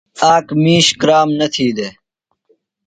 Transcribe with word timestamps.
آک 0.33 0.47
مِیش 0.63 0.87
کرام 0.99 1.29
نہ 1.39 1.47
تھی 1.53 1.67
دےۡ۔ 1.77 1.93